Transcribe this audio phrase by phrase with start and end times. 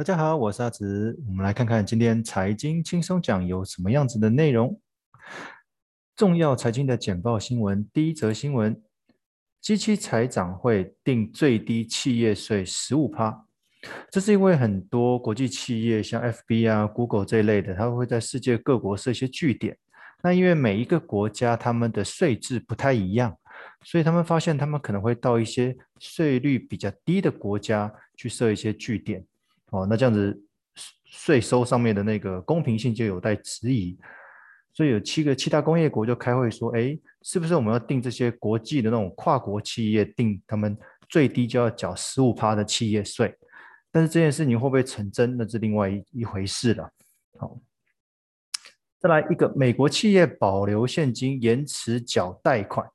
[0.00, 4.80] 大家好，我是阿直，我们来看看今天财经轻松讲有什么样子的内容。
[6.16, 8.82] 重要财经的简报新闻，第一则新闻
[9.60, 13.44] 机器财长会定最低企业税十五趴。
[14.10, 19.76] 这是因为很多国际企业，像 FB 啊、Google 这一类的，它会在世界各国设一些据点。
[20.22, 23.36] 那因为每一个国家他们的税制不太一样，
[23.84, 29.26] 所以他们发现他们可能会到一些税率比较低的国家去设一些据点。
[29.70, 30.40] 哦，那这样子
[31.04, 33.98] 税收上面的那个公平性就有待质疑，
[34.72, 40.76] 所以有七个七大工业国就开会说，哎，是不是我们要定这些国际的那种跨国企业定他们
[41.08, 43.36] 最低就要缴十五趴的企业税？
[43.92, 46.90] 但是这件事情会不会成真，那是另外一一回事了。
[47.38, 47.58] 好，
[49.00, 52.88] 再来一个，美国企业保留现金延迟缴贷款，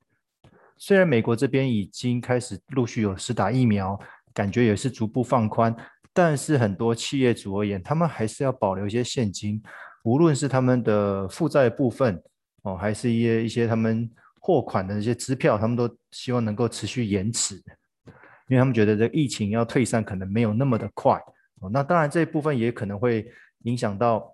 [0.78, 4.00] 虽然美国这边已经开始陆续有施打疫苗，
[4.34, 5.76] 感觉也是逐步放宽。
[6.18, 9.62] 但是很多企业主而言，他们还是要保留一些现金，
[10.06, 12.24] 无论是他们的负债部分
[12.64, 17.56] 哦，还是一些一些他们货款的一些支票，他们都希望能够持续延迟，
[18.48, 21.22] 因为他们觉得这疫情要退散可能没有那么的快
[21.60, 21.70] 哦。
[21.70, 23.30] 那当然这一部分也可能会
[23.64, 24.26] 影响到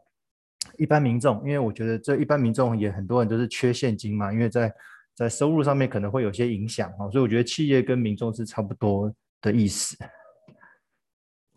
[0.78, 4.72] 一般民众，因为我觉得这一般民众也很多人都是缺现金嘛，因为在
[5.16, 9.98] 在收入上面可能会有些影响哦，所以我觉得企业跟民众是差不多的意思。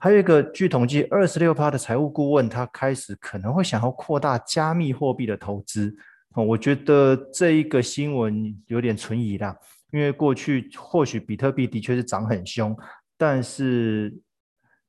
[0.04, 5.96] 还有一个，据统计，二十六趴的财务顾问，他开始可能会想要扩大加密货币的投资。
[6.34, 9.56] 我觉得这一个新闻有点存疑啦，
[9.90, 12.76] 因为过去或许比特币的确是涨很凶，
[13.16, 14.14] 但是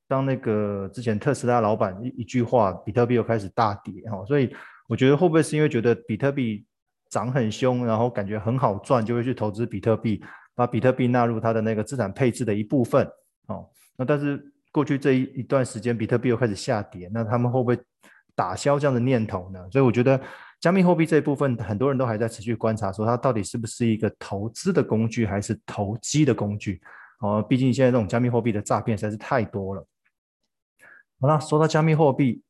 [0.06, 4.54] 当那个之前特斯拉老板一一句话，比特币又开始大跌哈，所以
[4.86, 6.66] 我觉得会不会是因为觉得比特币
[7.08, 10.22] 涨很凶，然后感觉很好赚，就会去投资比特币，
[10.54, 13.08] 把比特币纳入他的那个资产配置的一部分。
[13.46, 14.52] 哦，那但是。
[14.72, 17.78] 过去这一一段时间，比特币又开始下跌，那他们会不会
[18.34, 19.58] 打消这样的念头呢？
[19.70, 20.20] 所以我觉得
[20.60, 26.80] 加密货币这一部分，很多人都还在持续观察，说它到底是不是一个投资的工具，还是投机的工具？
[27.20, 29.86] 哦，毕竟现在这种加密货币的诈骗实在是太多了。
[31.20, 32.42] 好了，说到加密货币，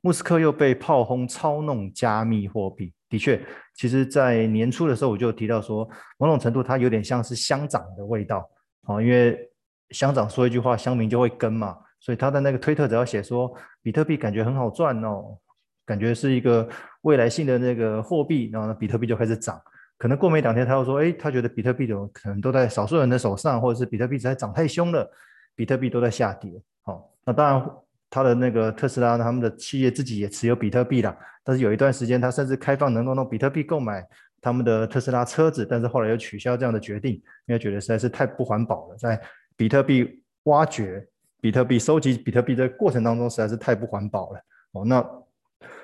[0.00, 2.92] 莫斯科又被炮轰操弄加密货币。
[3.08, 3.40] 的确，
[3.76, 5.88] 其实在年初的时候我就提到说，
[6.18, 8.50] 某种程度它有点像是乡长的味道，
[8.86, 9.48] 哦，因为。
[9.92, 15.36] 乡长说一句话，乡民就会跟嘛，所以他的那个推特只要写说比特币感觉很好赚哦，
[15.84, 16.68] 感觉是一个
[17.02, 19.60] 未来性的那个货币，然后呢，比特币就开始涨。
[19.98, 25.08] 可能过没两天，他又说，哎，他觉得比特币的可能都在少数人的手上，或者是比特币实在涨太凶了，
[25.54, 26.50] 比特币都在下跌。
[26.82, 27.70] 好、那当然
[28.10, 34.04] 他的那个特斯拉他们的企业自己也持有比特币啦，但是有一段时间他甚至开放能够用比特币购买
[34.40, 37.12] 他们的特斯拉车子，但是后来又取消这样的决定，
[37.46, 39.20] 因为觉得实在是太不环保了，在。
[39.56, 41.06] 比特币挖掘、
[41.40, 44.40] 比特币收集、比特币的过程当中实在是太不环保了
[44.72, 44.84] 哦。
[44.84, 45.00] 那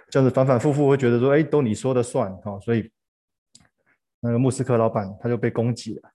[0.09, 2.59] 这样子反反复复会觉得说，哎，都你说的算哦。
[2.63, 2.91] 所以
[4.21, 6.11] 那个莫斯科老板他就被攻击了。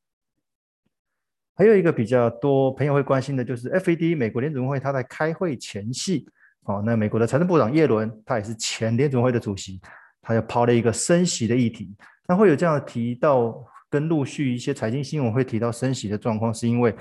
[1.56, 6.28] 还有一个比较多朋友会关心的就是 FED 美国联准会他在开会前夕
[6.64, 9.80] 哦，那美国的财政部长耶伦他也是前联准会的主席，
[10.22, 11.96] 他就抛了一个升息的议题。
[12.28, 16.96] 那会有这样提到跟陆续一些财经新闻会提到升息的状况，是因为。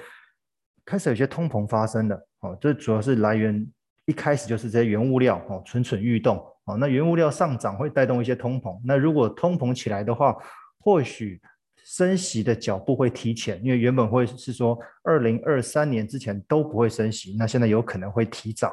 [0.85, 3.67] 开始有些通膨发生了，哦，这主要是来源
[4.05, 10.37] 一开始就是这些原物料，哦，蠢蠢欲动，哦，那原物料上涨会带动一些通膨，那如果通膨起来的话，
[10.81, 11.41] 或许
[11.77, 18.73] 升息的脚步会提前，因为原本会是说二零二三年之前都不会升息，那现在有可能会提早，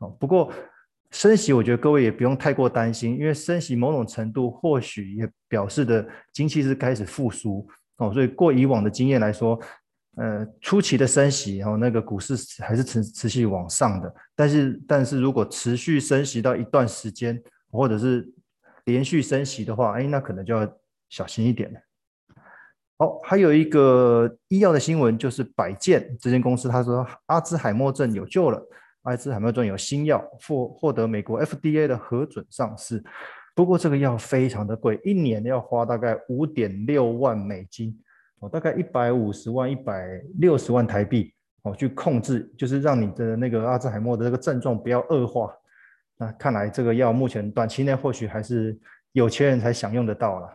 [0.00, 0.52] 哦，不过
[1.10, 9.58] 升息我觉得各位也不用太过担心，因为升息某种程度或许也表示的经济是开始复苏，哦，所以过以往的经验来说。
[10.16, 17.38] 呃，初期的升息，然后那个股市还是持持续往上的，但是但是如果持续升息到一段时间，
[17.70, 18.26] 或者是
[18.86, 20.66] 连续升息的话，哎，那可能就要
[21.10, 21.78] 小心一点了。
[22.96, 28.58] 好，还有一个医药的新闻，就是百健这间公司，他说阿兹海默症有救了，
[29.02, 33.04] 阿兹海默症有新药获获得美国 FDA 的核准上市，
[33.54, 37.94] 不过这个药非常的贵，一年要花大概五点六万美金。
[38.40, 45.50] 哦，大概一百五十万、一百六十万台币哦，去控制，就是让你的那个阿兹海默的这个症状不要恶化。
[46.18, 48.78] 那看来这个药目前短期内或许还是
[49.12, 50.48] 有钱人才享用得到了。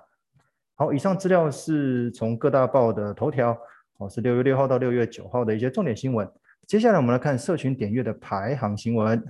[0.76, 3.58] 好，以上资料是从各大报的头条，
[3.98, 6.32] 哦，是六月六号到六月九号的一些重点新闻。
[6.68, 9.24] 接下来我们来看社群点阅的排行新闻。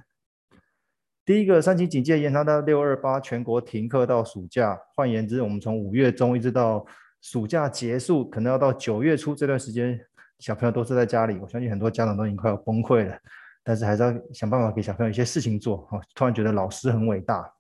[1.24, 4.78] 第一个，三级警戒延长到六二八，全国停课到暑假。
[4.94, 6.86] 换言之，我们从五月中一直到。
[7.22, 10.00] 暑假结束，可能要到九月初这段时间，
[10.40, 11.38] 小朋友都是在家里。
[11.40, 13.18] 我相信很多家长都已经快要崩溃了。
[13.64, 15.88] 但是还是要想办法给小朋友一些事情做。
[15.92, 17.54] 哦，突然觉得老师很伟大。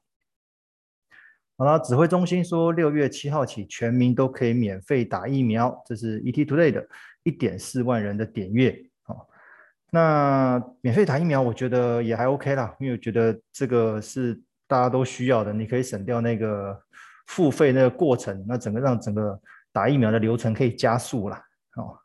[1.58, 6.84] 好了，指挥中心说六月七号起，全民都可以免费打疫苗，这是 ETtoday 的
[7.22, 8.75] 一点四万人的点阅。
[9.04, 9.30] 好，
[9.92, 16.75] 那免费打疫苗，我觉得也还 OK 啦，因为我觉得这个是大家都需要的，你可以省掉那个
[17.31, 19.39] 付费那个过程，那整个让整个
[19.72, 21.36] 打疫苗的流程可以加速了。
[21.72, 21.98] 好。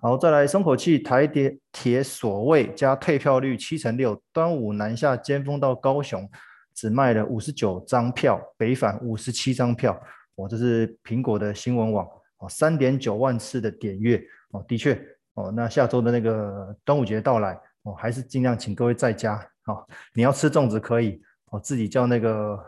[0.00, 6.28] 好，再来松口气，台铁铁所谓加退票率七成六，端午南下尖峰到高雄
[6.74, 9.98] 只卖了五十九张票，北返五十七张票。
[10.34, 12.06] 哦，这是苹果的新闻网
[12.38, 14.20] 哦，三点九万次的点阅
[14.50, 15.00] 哦，的确
[15.34, 19.36] 哦，那下周的那个端午节到来哦，还是尽量请各位在家
[19.66, 22.58] 哦，你要吃粽子可以哦，自己叫那个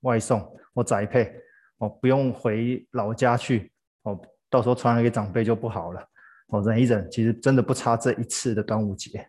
[0.00, 0.40] 外送
[0.74, 1.32] 或宅配
[1.78, 3.72] 哦，不用回老家去
[4.02, 6.04] 哦，到时候传染给长辈就不好了。
[6.48, 9.26] 哦，忍一忍，其实真的不差这一次的端午节。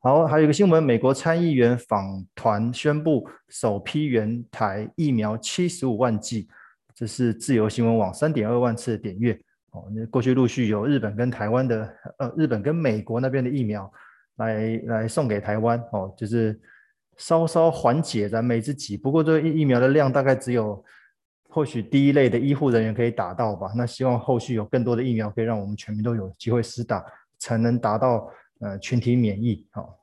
[0.00, 6.46] 好，还有一个新闻，美国参议员访团宣布首批援台疫苗七十五万剂，
[6.94, 9.32] 这是自由新闻网三点二万次的点阅。
[9.70, 13.90] 哦，那过去陆续有日本跟台湾的，呃，日本跟美国那边的疫苗
[14.36, 16.60] 来来送给台湾，哦，就是
[17.16, 18.96] 稍稍缓解燃眉之急。
[18.96, 20.84] 不过这疫疫苗的量大概只有。
[21.46, 27.04] 或许第一类的医护人员可以打到吧，那希望后续有更多的疫苗可以让我们全民都有机会施打，
[27.38, 28.28] 才能达到
[28.58, 29.64] 呃群体免疫。
[29.70, 29.96] 好，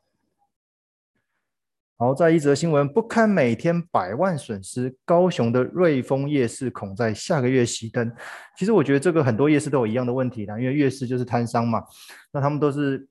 [1.97, 8.09] 好，在一则新闻，不堪每天百万损失，高雄的瑞丰夜市恐在下个月熄灯。
[8.57, 11.83] 其实我觉得这个很多夜市都有一样的问题啦，因为夜市就是摊商嘛，
[12.31, 13.05] 那他们都是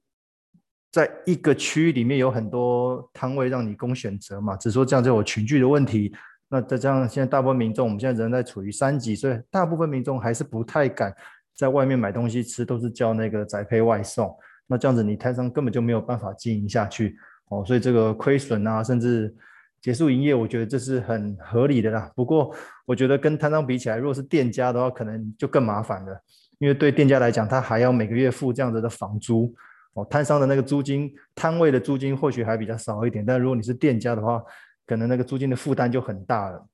[0.90, 6.12] 在一个区域里面有很多摊位让你供选择嘛，只说这样就有群聚的问题。
[6.48, 11.14] 那再加上现在大部分民众，我们现在仍在处于三级，所以大部分民众还是不太敢
[11.54, 14.37] 在外面买东西吃，都是叫那个宅配外送。
[14.66, 17.16] 那这样子，你摊商根本就没有办法经营下去
[17.50, 19.32] 哦，所以这个亏损啊，甚至
[19.81, 22.10] 结束营业，我觉得这是很合理的啦。
[22.16, 22.52] 不过，
[22.84, 26.20] 我觉得跟摊商比起来，如果是店家的话，可能就更麻烦了，
[26.58, 29.54] 因为对店家来讲，他还要每个月付这样子的房租
[29.94, 34.42] 哦，摊商的那个租金，摊位的租金或许还比较少一点，但如果你是店家的话，
[34.87, 36.64] 可能那个租金的负担就很大了。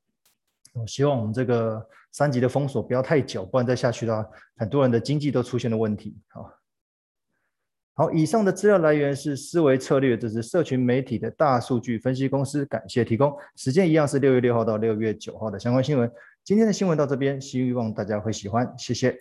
[0.75, 6.15] 我希望我们这个三级的封锁不要太久，不然再下去的话，很多人的经济都出现了问题。
[6.29, 6.53] 好，
[7.95, 13.35] 好，以上的资料来源是思维策略，这是社群媒体的大数据分析公司，感谢提供。
[13.57, 16.11] 时间一样是六月六号到六月九号的相关新闻。
[16.45, 19.19] 今天的新闻到这边，希望大家会喜欢，谢谢。